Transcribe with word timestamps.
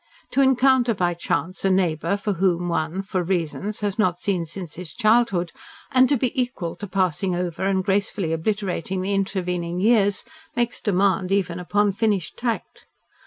To 0.31 0.41
encounter 0.41 0.95
by 0.95 1.13
chance 1.13 1.63
a 1.63 1.69
neighbour 1.69 2.15
whom 2.15 2.69
one 2.69 3.03
for 3.03 3.21
reasons 3.21 3.81
has 3.81 3.99
not 3.99 4.17
seen 4.17 4.47
since 4.47 4.73
his 4.73 4.95
childhood, 4.95 5.51
and 5.91 6.09
to 6.09 6.17
be 6.17 6.31
equal 6.41 6.75
to 6.77 6.87
passing 6.87 7.35
over 7.35 7.63
and 7.65 7.83
gracefully 7.83 8.33
obliterating 8.33 9.03
the 9.03 9.13
intervening 9.13 9.79
years, 9.79 10.25
makes 10.55 10.81
demand 10.81 11.31
even 11.31 11.59
upon 11.59 11.93
finished 11.93 12.35
tact. 12.35 12.87